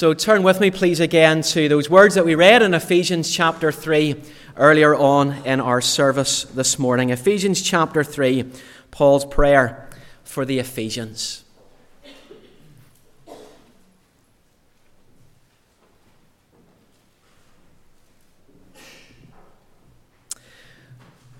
[0.00, 3.70] So turn with me, please, again to those words that we read in Ephesians chapter
[3.70, 4.18] 3
[4.56, 7.10] earlier on in our service this morning.
[7.10, 8.50] Ephesians chapter 3,
[8.90, 9.90] Paul's prayer
[10.24, 11.44] for the Ephesians.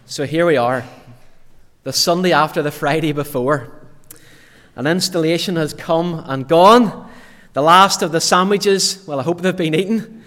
[0.04, 0.84] So here we are,
[1.84, 3.72] the Sunday after the Friday before.
[4.76, 7.09] An installation has come and gone.
[7.52, 10.22] The last of the sandwiches, well, I hope they've been eaten.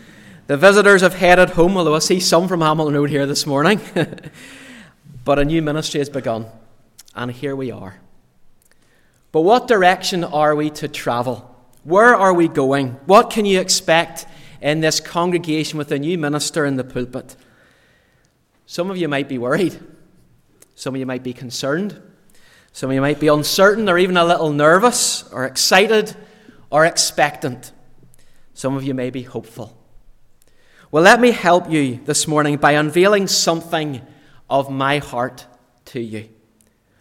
[0.48, 3.80] The visitors have headed home, although I see some from Hamilton Road here this morning.
[5.24, 6.48] but a new ministry has begun,
[7.16, 8.00] and here we are.
[9.32, 11.50] But what direction are we to travel?
[11.86, 12.90] Where are we going?
[13.06, 14.26] What can you expect
[14.62, 17.38] in this congregation with a new minister in the pulpit?
[18.66, 19.80] Some of you might be worried.
[20.76, 22.02] Some of you might be concerned.
[22.74, 26.18] Some of you might be uncertain or even a little nervous or excited
[26.74, 27.72] or expectant.
[28.56, 29.78] Some of you may be hopeful.
[30.90, 34.02] Well, let me help you this morning by unveiling something
[34.50, 35.46] of my heart
[35.86, 36.30] to you.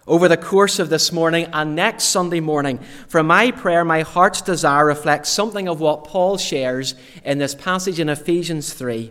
[0.06, 4.42] Over the course of this morning and next Sunday morning, from my prayer, my heart's
[4.42, 9.10] desire reflects something of what Paul shares in this passage in Ephesians 3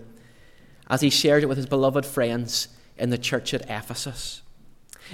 [0.92, 2.68] as he shared it with his beloved friends
[3.00, 4.44] in the church at Ephesus.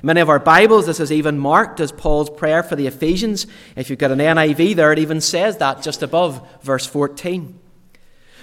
[0.04, 3.48] Many of our Bibles, this is even marked as Paul's prayer for the Ephesians.
[3.76, 7.60] If you've got an NIV there, it even says that just above verse 14.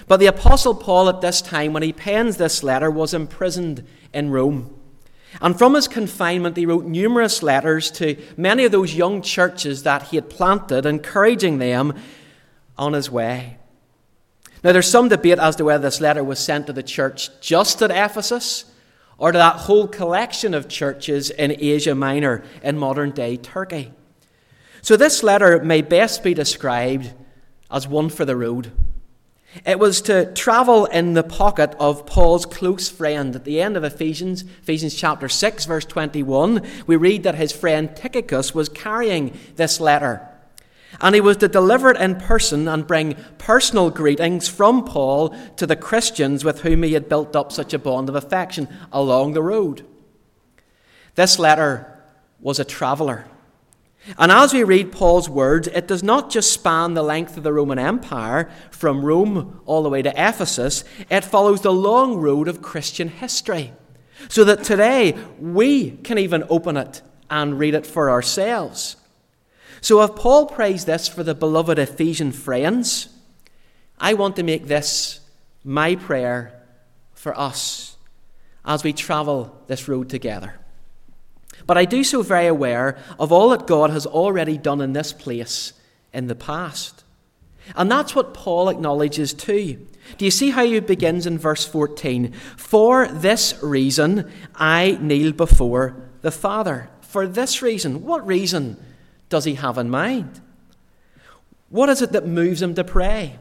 [0.07, 4.31] But the Apostle Paul, at this time, when he pens this letter, was imprisoned in
[4.31, 4.77] Rome.
[5.41, 10.03] And from his confinement, he wrote numerous letters to many of those young churches that
[10.03, 11.93] he had planted, encouraging them
[12.77, 13.57] on his way.
[14.61, 17.81] Now, there's some debate as to whether this letter was sent to the church just
[17.81, 18.65] at Ephesus
[19.17, 23.91] or to that whole collection of churches in Asia Minor in modern day Turkey.
[24.81, 27.13] So, this letter may best be described
[27.71, 28.71] as one for the road.
[29.65, 33.35] It was to travel in the pocket of Paul's close friend.
[33.35, 37.95] At the end of Ephesians, Ephesians chapter 6, verse 21, we read that his friend
[37.95, 40.27] Tychicus was carrying this letter.
[41.01, 45.67] And he was to deliver it in person and bring personal greetings from Paul to
[45.67, 49.43] the Christians with whom he had built up such a bond of affection along the
[49.43, 49.85] road.
[51.15, 52.03] This letter
[52.39, 53.25] was a traveller.
[54.19, 57.53] And as we read Paul's words, it does not just span the length of the
[57.53, 62.61] Roman Empire, from Rome all the way to Ephesus, it follows the long road of
[62.61, 63.73] Christian history.
[64.29, 68.95] So that today we can even open it and read it for ourselves.
[69.81, 73.09] So if Paul prays this for the beloved Ephesian friends,
[73.99, 75.19] I want to make this
[75.63, 76.61] my prayer
[77.13, 77.97] for us
[78.65, 80.55] as we travel this road together.
[81.67, 85.13] But I do so very aware of all that God has already done in this
[85.13, 85.73] place
[86.13, 87.03] in the past.
[87.75, 89.87] And that's what Paul acknowledges too.
[90.17, 92.31] Do you see how he begins in verse 14?
[92.57, 96.89] For this reason I kneel before the Father.
[97.01, 98.03] For this reason.
[98.03, 98.77] What reason?
[99.35, 100.39] Does he have in mind?
[101.67, 103.37] What is it that moves him to pray?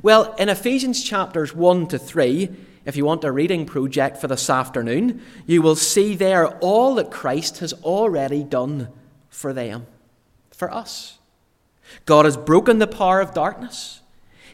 [0.00, 2.50] Well, in Ephesians chapters 1 to 3,
[2.84, 7.10] if you want a reading project for this afternoon, you will see there all that
[7.10, 8.90] Christ has already done
[9.28, 9.88] for them,
[10.52, 11.18] for us.
[12.06, 14.02] God has broken the power of darkness.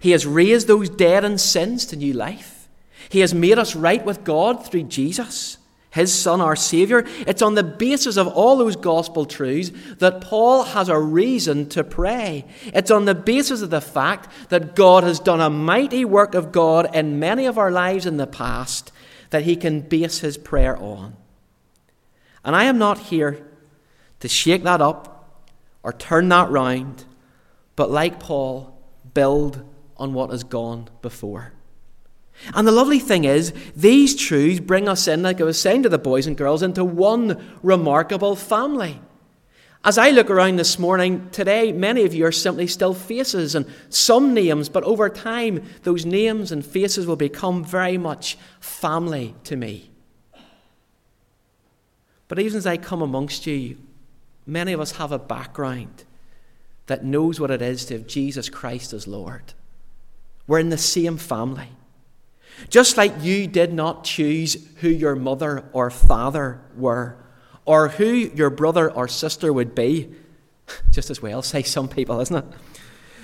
[0.01, 2.71] He has raised those dead in sins to new life.
[3.11, 5.59] He has made us right with God through Jesus
[5.91, 7.05] his Son, our Saviour.
[7.27, 11.83] It's on the basis of all those gospel truths that Paul has a reason to
[11.83, 12.45] pray.
[12.67, 16.53] It's on the basis of the fact that God has done a mighty work of
[16.53, 18.93] God in many of our lives in the past
[19.31, 21.17] that he can base his prayer on.
[22.45, 23.45] And I am not here
[24.21, 25.45] to shake that up
[25.83, 27.05] or turn that round,
[27.75, 28.79] but like Paul,
[29.13, 29.65] build
[29.97, 31.53] on what has gone before.
[32.55, 35.89] And the lovely thing is, these truths bring us in, like I was saying to
[35.89, 39.01] the boys and girls, into one remarkable family.
[39.83, 43.67] As I look around this morning, today, many of you are simply still faces and
[43.89, 49.57] some names, but over time, those names and faces will become very much family to
[49.57, 49.91] me.
[52.29, 53.79] But even as I come amongst you,
[54.47, 56.05] many of us have a background
[56.87, 59.55] that knows what it is to have Jesus Christ as Lord.
[60.47, 61.69] We're in the same family.
[62.69, 67.17] Just like you did not choose who your mother or father were,
[67.65, 70.15] or who your brother or sister would be,
[70.91, 72.45] just as well, say some people, isn't it?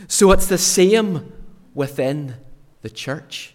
[0.08, 1.32] So it's the same
[1.74, 2.36] within
[2.82, 3.54] the church.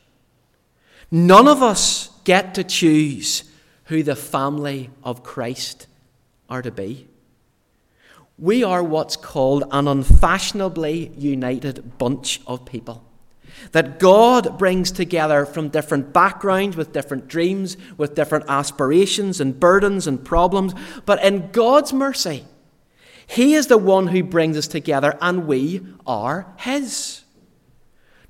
[1.09, 3.44] None of us get to choose
[3.85, 5.88] who the family of Christ
[6.50, 7.07] are to be.
[8.38, 13.03] We are what's called an unfashionably united bunch of people.
[13.71, 20.07] That God brings together from different backgrounds, with different dreams, with different aspirations and burdens
[20.07, 20.73] and problems.
[21.05, 22.45] But in God's mercy,
[23.27, 27.23] He is the one who brings us together, and we are His.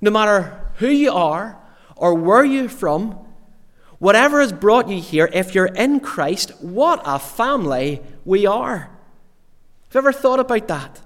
[0.00, 1.58] No matter who you are
[1.96, 3.12] or where you're from,
[3.98, 8.90] whatever has brought you here, if you're in Christ, what a family we are.
[9.92, 11.00] Have you ever thought about that?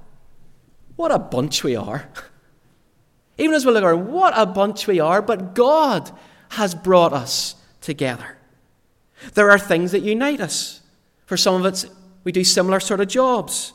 [0.97, 2.09] What a bunch we are.
[3.39, 6.11] Even as we look around, what a bunch we are, but God
[6.51, 8.39] has brought us together.
[9.35, 10.81] There are things that unite us.
[11.27, 11.87] For some of us,
[12.25, 13.73] we do similar sort of jobs,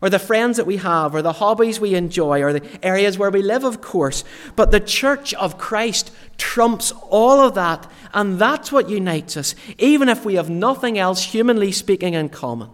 [0.00, 3.30] or the friends that we have, or the hobbies we enjoy, or the areas where
[3.30, 4.24] we live, of course.
[4.54, 10.08] But the church of Christ trumps all of that, and that's what unites us, even
[10.08, 12.70] if we have nothing else, humanly speaking, in common.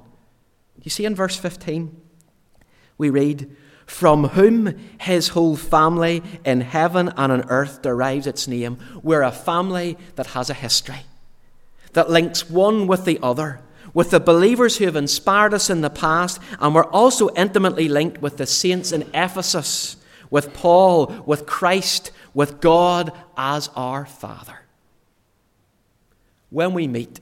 [0.82, 2.00] You see in verse 15,
[2.98, 3.54] we read,
[3.92, 8.78] from whom his whole family in heaven and on earth derives its name.
[9.02, 11.02] We're a family that has a history,
[11.92, 13.60] that links one with the other,
[13.92, 18.22] with the believers who have inspired us in the past, and we're also intimately linked
[18.22, 19.96] with the saints in Ephesus,
[20.30, 24.60] with Paul, with Christ, with God as our Father.
[26.48, 27.20] When we meet,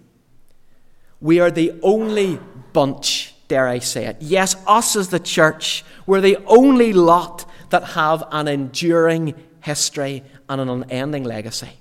[1.21, 2.39] we are the only
[2.73, 4.17] bunch dare I say it.
[4.21, 10.61] Yes, us as the church, we're the only lot that have an enduring history and
[10.61, 11.73] an unending legacy.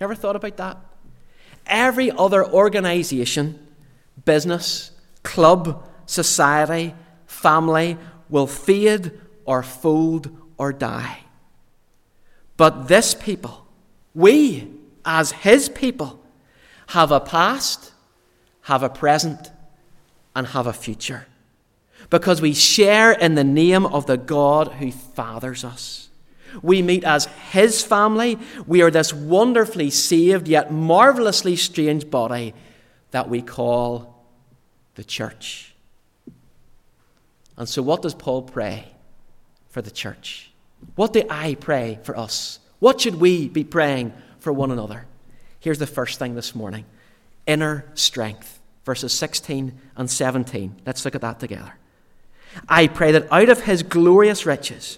[0.00, 0.78] You ever thought about that?
[1.66, 3.58] Every other organization,
[4.24, 4.90] business,
[5.22, 6.94] club, society,
[7.26, 7.98] family
[8.30, 9.12] will fade
[9.44, 11.24] or fold or die.
[12.56, 13.66] But this people,
[14.14, 14.72] we
[15.04, 16.24] as his people,
[16.88, 17.92] have a past,
[18.62, 19.50] have a present,
[20.38, 21.26] and have a future.
[22.10, 26.10] Because we share in the name of the God who fathers us.
[26.62, 28.38] We meet as His family.
[28.64, 32.54] We are this wonderfully saved yet marvelously strange body
[33.10, 34.24] that we call
[34.94, 35.74] the church.
[37.56, 38.86] And so, what does Paul pray
[39.70, 40.52] for the church?
[40.94, 42.60] What do I pray for us?
[42.78, 45.04] What should we be praying for one another?
[45.58, 46.84] Here's the first thing this morning
[47.44, 48.57] inner strength
[48.88, 50.80] verses 16 and 17.
[50.86, 51.74] Let's look at that together.
[52.70, 54.96] I pray that out of his glorious riches,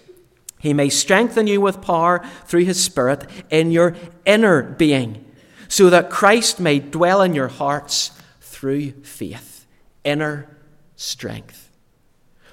[0.61, 5.25] he may strengthen you with power through his Spirit in your inner being,
[5.67, 9.67] so that Christ may dwell in your hearts through faith.
[10.05, 10.47] Inner
[10.95, 11.73] strength.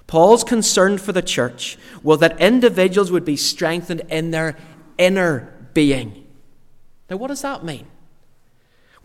[0.07, 4.57] Paul's concern for the church was that individuals would be strengthened in their
[4.98, 6.25] inner being.
[7.12, 7.86] Now, what does that mean?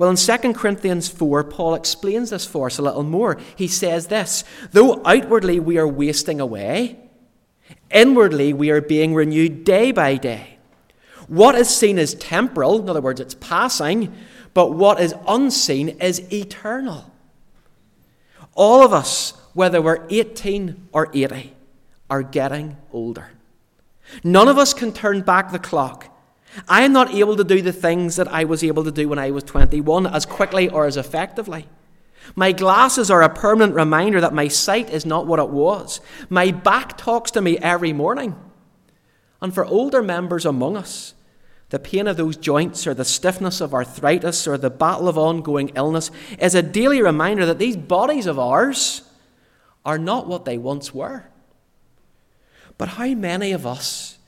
[0.02, 3.38] Well, in 2 Corinthians 4, Paul explains this for us a little more.
[3.54, 6.98] He says this Though outwardly we are wasting away,
[7.88, 10.58] inwardly we are being renewed day by day.
[11.28, 14.12] What is seen is temporal, in other words, it's passing,
[14.54, 17.12] but what is unseen is eternal.
[18.54, 21.54] All of us, whether we're 18 or 80,
[22.10, 23.30] are getting older.
[24.24, 26.11] None of us can turn back the clock
[26.68, 29.18] I am not able to do the things that I was able to do when
[29.18, 31.66] I was 21 as quickly or as effectively.
[32.36, 36.00] My glasses are a permanent reminder that my sight is not what it was.
[36.28, 38.36] My back talks to me every morning.
[39.40, 41.14] And for older members among us,
[41.70, 45.70] the pain of those joints or the stiffness of arthritis or the battle of ongoing
[45.74, 49.02] illness is a daily reminder that these bodies of ours
[49.84, 51.24] are not what they once were.
[52.78, 54.18] But how many of us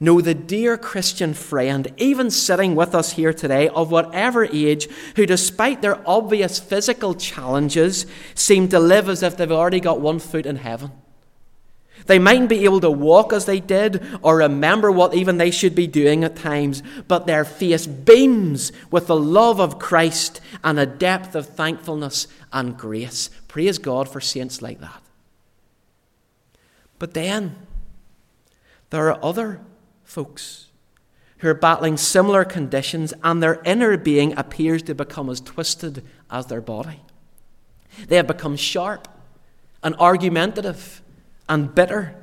[0.00, 5.26] know the dear Christian friend, even sitting with us here today, of whatever age, who,
[5.26, 10.46] despite their obvious physical challenges, seem to live as if they've already got one foot
[10.46, 10.92] in heaven.
[12.06, 15.74] They mightn't be able to walk as they did or remember what even they should
[15.74, 20.86] be doing at times, but their face beams with the love of Christ and a
[20.86, 23.30] depth of thankfulness and grace.
[23.48, 25.02] Praise God for saints like that.
[26.98, 27.56] But then,
[28.90, 29.60] there are other
[30.14, 30.68] folks
[31.38, 36.46] who are battling similar conditions, and their inner being appears to become as twisted as
[36.46, 37.00] their body.
[38.06, 39.08] They have become sharp
[39.82, 41.02] and argumentative
[41.48, 42.14] and bitter.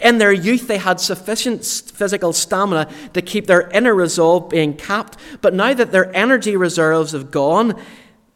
[0.00, 5.16] In their youth, they had sufficient physical stamina to keep their inner resolve being capped,
[5.40, 7.80] but now that their energy reserves have gone,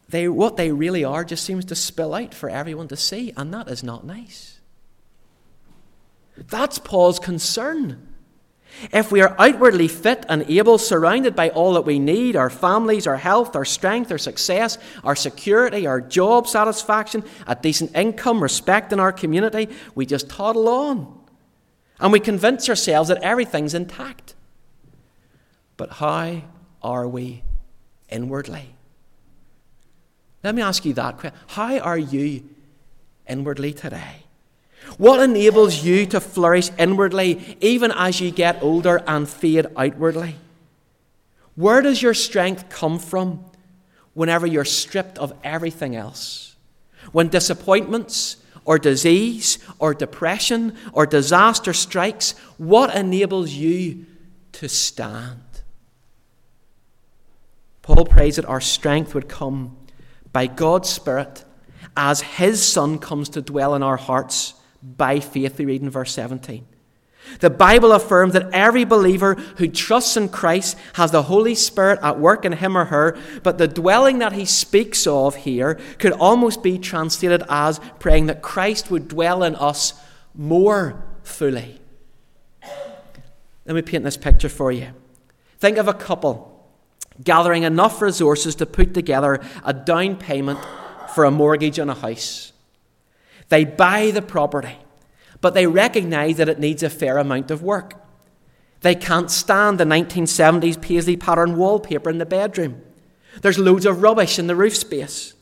[0.07, 3.53] they, what they really are just seems to spill out for everyone to see, and
[3.53, 4.61] that is not nice.
[6.37, 8.06] That's Paul's concern.
[8.91, 13.07] If we are outwardly fit and able, surrounded by all that we need our families,
[13.07, 18.93] our health, our strength, our success, our security, our job satisfaction, a decent income, respect
[18.93, 21.19] in our community we just toddle on.
[21.99, 24.35] And we convince ourselves that everything's intact.
[25.75, 26.43] But how
[26.83, 27.43] are we
[28.09, 28.75] inwardly?
[30.43, 31.37] Let me ask you that question.
[31.47, 32.43] How are you
[33.27, 34.26] inwardly today?
[34.97, 40.35] What enables you to flourish inwardly even as you get older and fade outwardly?
[41.55, 43.45] Where does your strength come from
[44.13, 46.55] whenever you're stripped of everything else?
[47.11, 54.05] When disappointments or disease or depression or disaster strikes, what enables you
[54.53, 55.41] to stand?
[57.83, 59.77] Paul prays that our strength would come
[60.33, 61.45] by God's Spirit
[61.95, 66.13] as His Son comes to dwell in our hearts by faith, we read in verse
[66.13, 66.65] 17.
[67.39, 72.19] The Bible affirms that every believer who trusts in Christ has the Holy Spirit at
[72.19, 76.63] work in him or her, but the dwelling that he speaks of here could almost
[76.63, 79.93] be translated as praying that Christ would dwell in us
[80.33, 81.81] more fully.
[83.65, 84.87] Let me paint this picture for you.
[85.59, 86.53] Think of a couple
[87.23, 90.59] gathering enough resources to put together a down payment
[91.13, 92.53] for a mortgage on a house.
[93.49, 94.77] They buy the property,
[95.41, 97.93] but they recognize that it needs a fair amount of work.
[98.81, 102.81] They can't stand the 1970s paisley pattern wallpaper in the bedroom.
[103.41, 105.33] There's loads of rubbish in the roof space.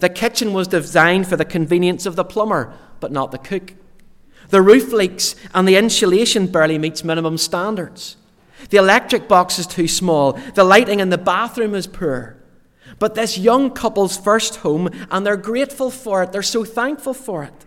[0.00, 3.74] The kitchen was designed for the convenience of the plumber, but not the cook.
[4.50, 8.16] The roof leaks and the insulation barely meets minimum standards.
[8.70, 10.32] The electric box is too small.
[10.32, 12.37] The lighting in the bathroom is poor.
[12.98, 16.32] But this young couple's first home, and they're grateful for it.
[16.32, 17.66] They're so thankful for it.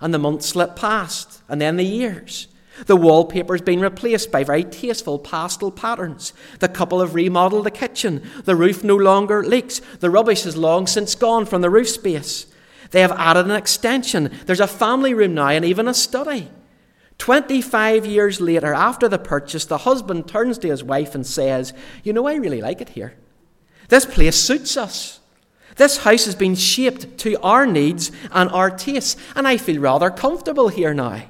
[0.00, 2.48] And the months slip past, and then the years.
[2.86, 6.32] The wallpaper's been replaced by very tasteful pastel patterns.
[6.60, 8.22] The couple have remodeled the kitchen.
[8.44, 9.80] The roof no longer leaks.
[10.00, 12.46] The rubbish is long since gone from the roof space.
[12.90, 14.30] They have added an extension.
[14.46, 16.48] There's a family room now and even a study.
[17.18, 21.72] 25 years later, after the purchase, the husband turns to his wife and says,
[22.04, 23.14] You know, I really like it here.
[23.88, 25.20] This place suits us.
[25.76, 30.10] This house has been shaped to our needs and our tastes, and I feel rather
[30.10, 31.22] comfortable here now.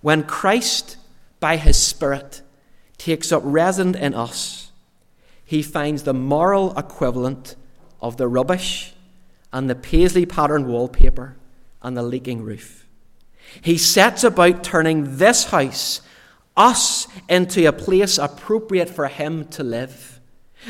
[0.00, 0.96] When Christ,
[1.40, 2.42] by his Spirit,
[2.96, 4.72] takes up residence in us,
[5.44, 7.56] he finds the moral equivalent
[8.00, 8.94] of the rubbish
[9.52, 11.36] and the paisley pattern wallpaper
[11.82, 12.86] and the leaking roof.
[13.60, 16.02] He sets about turning this house,
[16.56, 20.19] us, into a place appropriate for him to live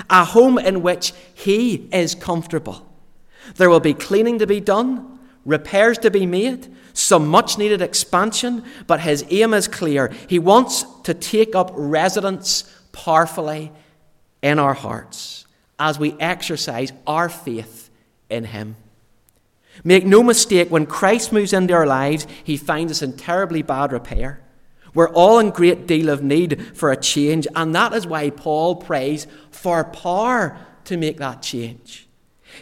[0.08, 2.86] a home in which he is comfortable.
[3.56, 8.64] There will be cleaning to be done, repairs to be made, some much needed expansion,
[8.86, 10.12] but his aim is clear.
[10.28, 13.72] He wants to take up residence powerfully
[14.42, 15.46] in our hearts
[15.78, 17.90] as we exercise our faith
[18.28, 18.76] in him.
[19.82, 23.92] Make no mistake, when Christ moves into our lives, he finds us in terribly bad
[23.92, 24.40] repair.
[24.92, 28.76] We're all in great deal of need for a change, and that is why Paul
[28.76, 29.26] prays
[29.60, 32.06] for power to make that change.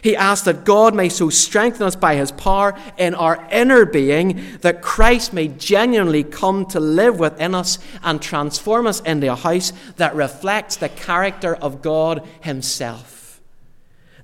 [0.01, 4.57] He asks that God may so strengthen us by his power in our inner being
[4.61, 9.73] that Christ may genuinely come to live within us and transform us into a house
[9.97, 13.41] that reflects the character of God himself.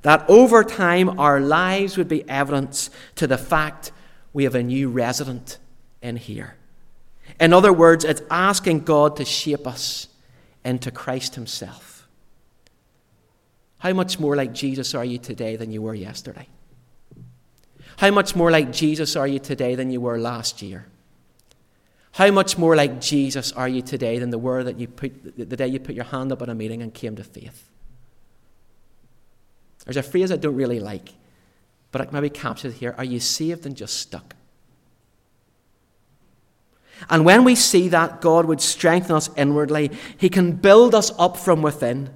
[0.03, 3.91] That over time our lives would be evidence to the fact
[4.33, 5.57] we have a new resident
[6.01, 6.55] in here.
[7.39, 10.07] In other words, it's asking God to shape us
[10.63, 11.94] into Christ Himself.
[13.85, 16.47] How much more like Jesus are you today than you were yesterday?
[17.97, 20.87] How much more like Jesus are you today than you were last year?
[22.13, 25.55] How much more like Jesus are you today than the were that you put the
[25.55, 27.69] day you put your hand up at a meeting and came to faith?
[29.85, 31.09] There's a phrase I don't really like,
[31.91, 32.95] but it maybe capture it here.
[32.97, 34.35] Are you saved and just stuck?
[37.07, 41.37] And when we see that God would strengthen us inwardly, He can build us up
[41.37, 42.09] from within.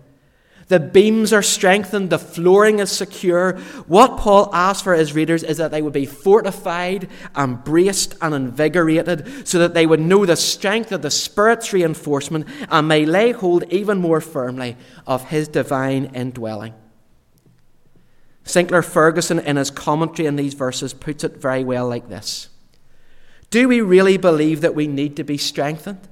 [0.70, 3.58] The beams are strengthened, the flooring is secure.
[3.88, 8.36] What Paul asks for his readers is that they would be fortified and braced and
[8.36, 13.32] invigorated so that they would know the strength of the Spirit's reinforcement and may lay
[13.32, 16.76] hold even more firmly of his divine indwelling.
[18.44, 22.50] Sinclair Ferguson, in his commentary on these verses, puts it very well like this.
[23.50, 26.08] Do we really believe that we need to be strengthened?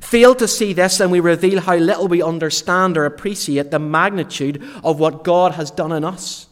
[0.00, 4.62] Fail to see this, and we reveal how little we understand or appreciate the magnitude
[4.82, 6.48] of what God has done in us.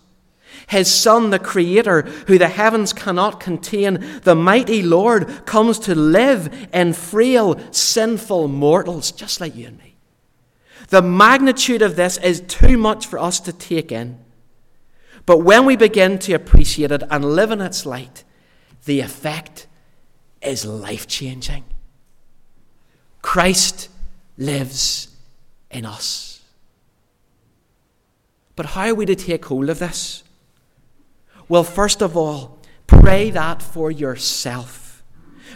[0.69, 6.69] His Son, the Creator, who the heavens cannot contain, the mighty Lord, comes to live
[6.73, 9.97] in frail, sinful mortals just like you and me.
[10.89, 14.19] The magnitude of this is too much for us to take in.
[15.25, 18.25] But when we begin to appreciate it and live in its light,
[18.85, 19.67] the effect
[20.43, 21.65] is life changing.
[23.23, 23.89] Christ
[24.37, 25.09] lives
[25.71, 26.43] in us.
[28.57, 30.23] But how are we to take hold of this?
[31.49, 35.03] Well, first of all, pray that for yourself.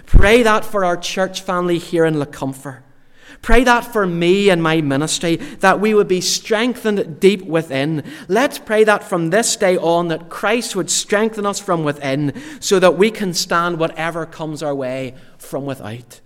[0.06, 2.82] Pray that for our church family here in Lecumpher.
[3.42, 8.02] Pray that for me and my ministry, that we would be strengthened deep within.
[8.28, 12.78] Let's pray that from this day on, that Christ would strengthen us from within so
[12.78, 16.20] that we can stand whatever comes our way from without.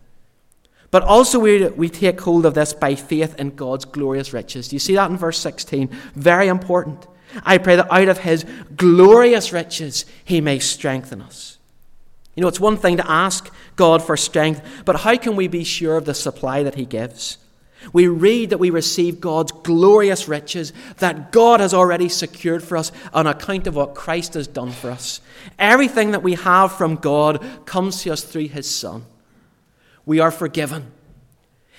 [0.90, 4.68] But also, we, we take hold of this by faith in God's glorious riches.
[4.68, 5.88] Do you see that in verse 16?
[6.14, 7.06] Very important.
[7.44, 8.44] I pray that out of his
[8.75, 11.59] glorious riches he may strengthen us.
[12.35, 15.62] You know, it's one thing to ask God for strength, but how can we be
[15.62, 17.38] sure of the supply that he gives?
[17.92, 22.92] We read that we receive God's glorious riches that God has already secured for us
[23.14, 25.20] on account of what Christ has done for us.
[25.59, 29.04] Everything that we have from God comes to us through his Son
[30.07, 30.92] we are forgiven.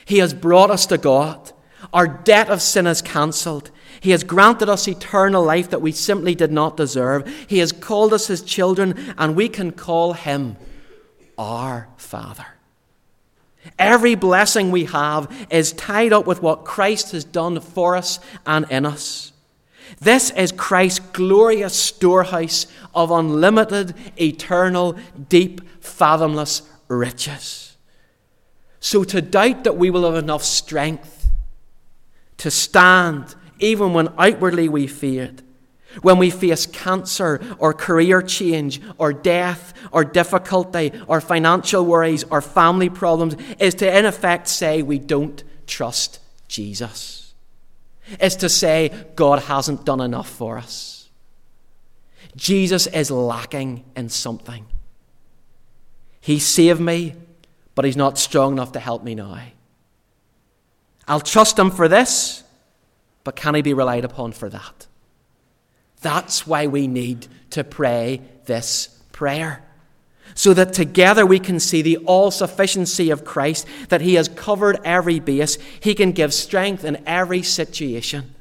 [0.05, 1.51] He has brought us to God.
[1.93, 3.71] Our debt of sin is cancelled.
[3.99, 7.27] He has granted us eternal life that we simply did not deserve.
[7.47, 10.57] He has called us his children, and we can call him
[11.37, 12.45] our Father.
[13.77, 18.65] Every blessing we have is tied up with what Christ has done for us and
[18.71, 19.33] in us.
[19.99, 24.97] This is Christ's glorious storehouse of unlimited, eternal,
[25.29, 27.70] deep, fathomless riches.
[28.81, 31.29] So to doubt that we will have enough strength
[32.37, 35.43] to stand even when outwardly we feared,
[36.01, 42.41] when we face cancer or career change or death or difficulty or financial worries or
[42.41, 47.35] family problems, is to in effect say we don't trust Jesus.
[48.19, 51.07] Is to say God hasn't done enough for us.
[52.35, 54.65] Jesus is lacking in something.
[56.19, 57.13] He saved me
[57.75, 59.39] but he's not strong enough to help me now.
[61.07, 62.43] I'll trust him for this,
[63.23, 64.87] but can he be relied upon for that?
[66.01, 69.63] That's why we need to pray this prayer.
[70.33, 74.79] So that together we can see the all sufficiency of Christ, that He has covered
[74.83, 75.57] every base.
[75.79, 78.33] He can give strength in every situation.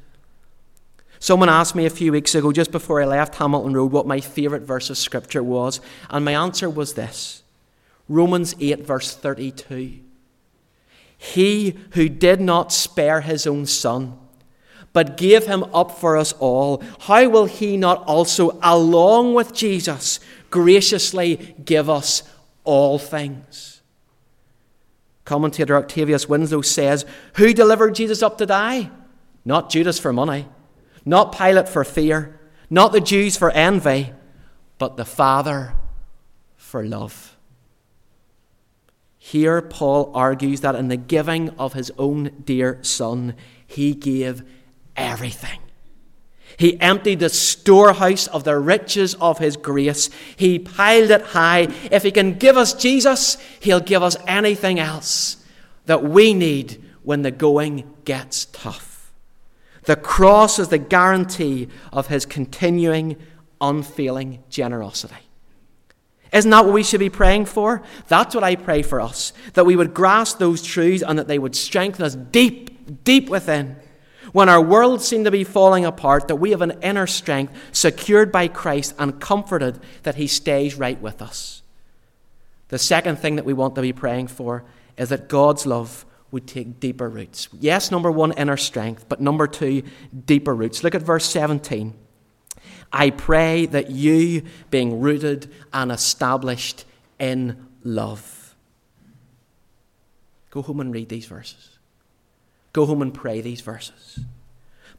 [1.19, 4.21] Someone asked me a few weeks ago, just before I left Hamilton Road, what my
[4.21, 7.43] favourite verse of Scripture was, and my answer was this
[8.11, 9.99] Romans 8, verse 32.
[11.17, 14.17] He who did not spare his own son,
[14.91, 20.19] but gave him up for us all, how will he not also, along with Jesus,
[20.49, 22.23] graciously give us
[22.65, 23.81] all things?
[25.23, 28.91] Commentator Octavius Winslow says, Who delivered Jesus up to die?
[29.45, 30.49] Not Judas for money,
[31.05, 34.11] not Pilate for fear, not the Jews for envy,
[34.77, 35.75] but the Father
[36.57, 37.30] for love.
[39.23, 43.35] Here, Paul argues that in the giving of his own dear son,
[43.67, 44.41] he gave
[44.97, 45.59] everything.
[46.57, 50.09] He emptied the storehouse of the riches of his grace.
[50.35, 51.67] He piled it high.
[51.91, 55.45] If he can give us Jesus, he'll give us anything else
[55.85, 59.13] that we need when the going gets tough.
[59.83, 63.17] The cross is the guarantee of his continuing,
[63.61, 65.27] unfailing generosity.
[66.31, 67.81] Isn't that what we should be praying for?
[68.07, 69.33] That's what I pray for us.
[69.53, 73.75] That we would grasp those truths and that they would strengthen us deep, deep within.
[74.31, 78.31] When our world seemed to be falling apart, that we have an inner strength secured
[78.31, 81.63] by Christ and comforted that He stays right with us.
[82.69, 84.63] The second thing that we want to be praying for
[84.97, 87.49] is that God's love would take deeper roots.
[87.59, 89.83] Yes, number one, inner strength, but number two,
[90.25, 90.81] deeper roots.
[90.81, 91.93] Look at verse 17.
[92.93, 96.85] I pray that you, being rooted and established
[97.19, 98.55] in love.
[100.49, 101.77] Go home and read these verses.
[102.73, 104.19] Go home and pray these verses.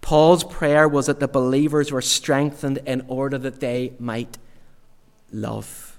[0.00, 4.38] Paul's prayer was that the believers were strengthened in order that they might
[5.32, 5.98] love.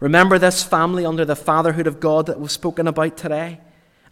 [0.00, 3.60] Remember this family under the fatherhood of God that was spoken about today?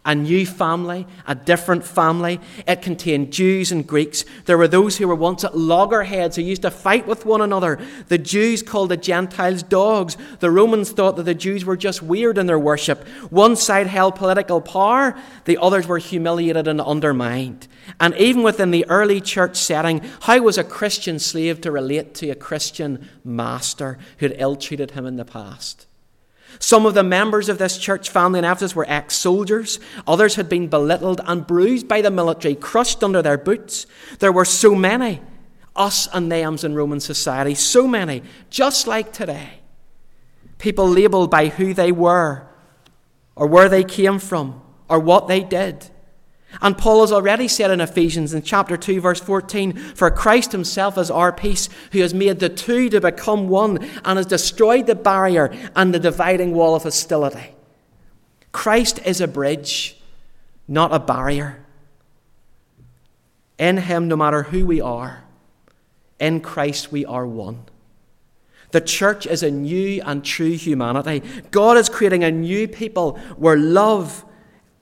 [0.05, 2.39] A new family, a different family.
[2.67, 4.23] It contained Jews and Greeks.
[4.45, 7.79] There were those who were once at loggerheads who used to fight with one another.
[8.07, 10.15] The Jews called the Gentiles dogs.
[10.39, 13.05] The Romans thought that the Jews were just weird in their worship.
[13.31, 17.67] One side held political power, the others were humiliated and undermined.
[17.99, 22.29] And even within the early church setting, how was a Christian slave to relate to
[22.29, 25.87] a Christian master who had ill treated him in the past?
[26.59, 29.79] Some of the members of this church family in Ephesus were ex soldiers.
[30.07, 33.87] Others had been belittled and bruised by the military, crushed under their boots.
[34.19, 35.21] There were so many,
[35.75, 39.59] us and thems in Roman society, so many, just like today.
[40.57, 42.47] People labelled by who they were,
[43.35, 45.89] or where they came from, or what they did.
[46.61, 50.97] And Paul has already said in Ephesians in chapter 2, verse 14, For Christ himself
[50.97, 54.95] is our peace, who has made the two to become one and has destroyed the
[54.95, 57.51] barrier and the dividing wall of hostility.
[58.51, 59.97] Christ is a bridge,
[60.67, 61.65] not a barrier.
[63.57, 65.23] In him, no matter who we are,
[66.19, 67.65] in Christ we are one.
[68.71, 71.21] The church is a new and true humanity.
[71.51, 74.25] God is creating a new people where love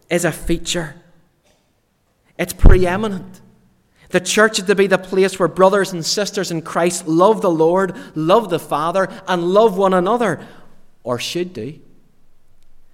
[0.09, 0.95] is a feature.
[2.37, 3.41] It's preeminent.
[4.09, 7.49] The church is to be the place where brothers and sisters in Christ love the
[7.49, 10.45] Lord, love the Father, and love one another,
[11.03, 11.79] or should do.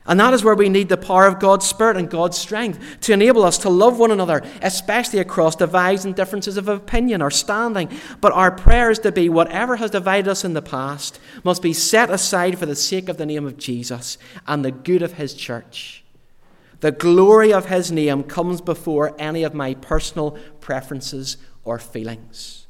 [0.05, 3.13] And that is where we need the power of God's Spirit and God's strength to
[3.13, 7.89] enable us to love one another, especially across divides and differences of opinion or standing.
[8.19, 11.73] But our prayer is to be whatever has divided us in the past must be
[11.73, 15.35] set aside for the sake of the name of Jesus and the good of His
[15.35, 16.03] church.
[16.79, 22.67] The glory of his name comes before any of my personal preferences or feelings.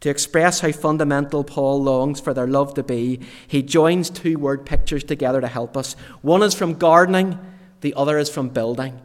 [0.00, 4.64] To express how fundamental Paul longs for their love to be, he joins two word
[4.64, 5.94] pictures together to help us.
[6.22, 7.38] One is from gardening,
[7.80, 9.00] the other is from building.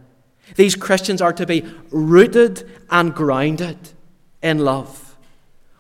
[0.56, 3.78] These Christians are to be rooted and grounded
[4.42, 5.16] in love.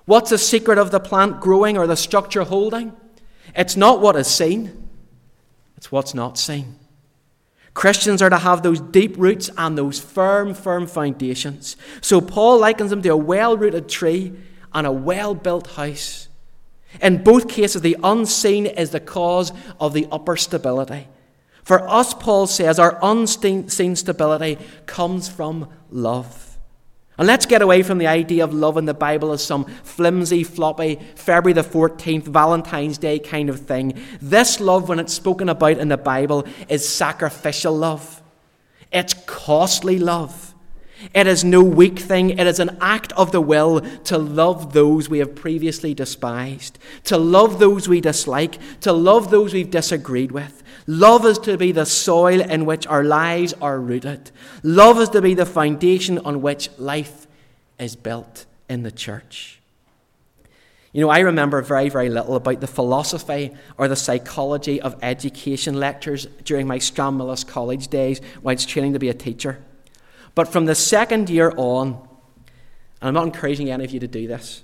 [0.06, 2.94] What's the secret of the plant growing or the structure holding?
[3.56, 4.90] It's not what is seen,
[5.78, 6.80] it's what's not seen.
[7.74, 11.76] Christians are to have those deep roots and those firm, firm foundations.
[12.02, 14.34] So Paul likens them to a well rooted tree
[14.74, 16.28] and a well built house.
[17.02, 21.08] In both cases, the unseen is the cause of the upper stability.
[21.64, 26.53] For us, Paul says, our unseen stability comes from love.
[27.24, 30.44] And let's get away from the idea of love in the Bible as some flimsy,
[30.44, 33.98] floppy, February the 14th, Valentine's Day kind of thing.
[34.22, 38.22] This love, when it's spoken about in the Bible, is sacrificial love.
[38.92, 40.54] It's costly love.
[41.14, 42.32] It is no weak thing.
[42.32, 47.18] It is an act of the will to love those we have previously despised, to
[47.18, 50.62] love those we dislike, to love those we've disagreed with.
[50.86, 54.32] Love is to be the soil in which our lives are rooted.
[54.64, 57.28] Love is to be the foundation on which life
[57.80, 59.62] is built in the church.
[60.92, 65.80] You know, I remember very, very little about the philosophy or the psychology of education
[65.80, 69.64] lectures during my Stranmillis College days was training to be a teacher.
[70.36, 72.08] But from the second year on,
[73.02, 74.62] and I'm not encouraging any of you to do this,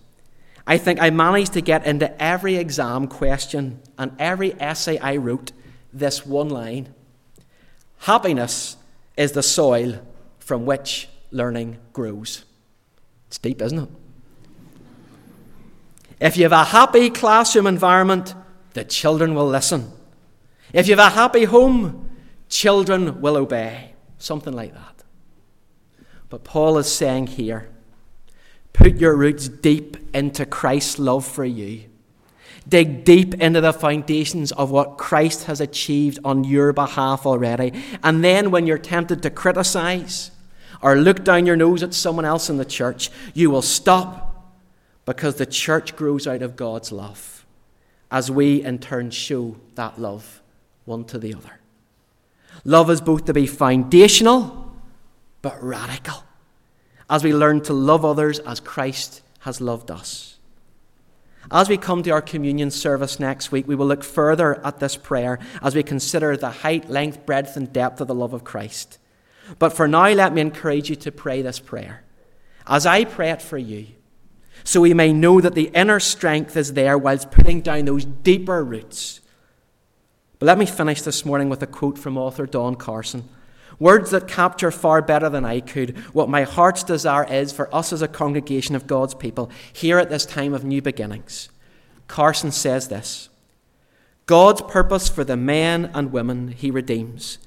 [0.67, 5.51] I think I managed to get into every exam question and every essay I wrote
[5.93, 6.93] this one line
[7.99, 8.77] Happiness
[9.17, 9.99] is the soil
[10.39, 12.45] from which learning grows.
[13.27, 13.89] It's deep, isn't it?
[16.19, 18.33] If you have a happy classroom environment,
[18.73, 19.91] the children will listen.
[20.73, 22.09] If you have a happy home,
[22.47, 23.93] children will obey.
[24.17, 25.03] Something like that.
[26.29, 27.69] But Paul is saying here
[28.73, 31.88] put your roots deep into Christ's love for you.
[32.69, 37.73] Dig deep into the foundations of what Christ has achieved on your behalf already.
[38.03, 40.31] And then, when you're tempted to criticize
[40.81, 44.53] or look down your nose at someone else in the church, you will stop
[45.05, 47.45] because the church grows out of God's love
[48.11, 50.41] as we in turn show that love
[50.85, 51.59] one to the other.
[52.63, 54.71] Love is both to be foundational
[55.41, 56.23] but radical
[57.09, 60.38] as we learn to love others as Christ has loved us.
[61.51, 64.95] As we come to our communion service next week, we will look further at this
[64.95, 68.99] prayer as we consider the height, length, breadth, and depth of the love of Christ.
[69.57, 72.03] But for now, let me encourage you to pray this prayer
[72.69, 73.87] as I pray it for you,
[74.63, 78.63] so we may know that the inner strength is there whilst putting down those deeper
[78.63, 79.21] roots.
[80.37, 83.27] But let me finish this morning with a quote from author Don Carson.
[83.79, 87.93] Words that capture far better than I could what my heart's desire is for us
[87.93, 91.49] as a congregation of God's people here at this time of new beginnings.
[92.07, 93.29] Carson says this
[94.25, 97.37] God's purpose for the men and women he redeems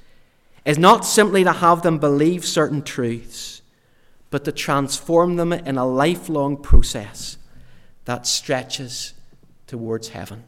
[0.65, 3.63] is not simply to have them believe certain truths,
[4.31, 7.37] but to transform them in a lifelong process
[8.05, 9.13] that stretches
[9.67, 10.45] towards heaven.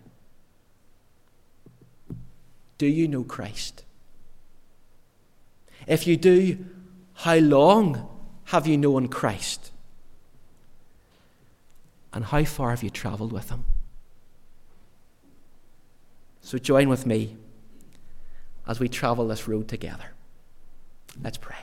[2.78, 3.83] Do you know Christ?
[5.86, 6.64] If you do,
[7.14, 8.08] how long
[8.46, 9.70] have you known Christ?
[12.12, 13.64] And how far have you travelled with him?
[16.40, 17.36] So join with me
[18.66, 20.12] as we travel this road together.
[21.22, 21.56] Let's pray.